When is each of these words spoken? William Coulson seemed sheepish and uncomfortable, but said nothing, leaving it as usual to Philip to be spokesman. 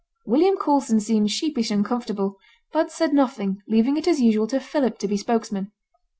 William 0.25 0.57
Coulson 0.57 0.99
seemed 0.99 1.29
sheepish 1.29 1.69
and 1.69 1.81
uncomfortable, 1.81 2.39
but 2.73 2.91
said 2.91 3.13
nothing, 3.13 3.61
leaving 3.67 3.97
it 3.97 4.07
as 4.07 4.19
usual 4.19 4.47
to 4.47 4.59
Philip 4.59 4.97
to 4.97 5.07
be 5.07 5.15
spokesman. 5.15 5.71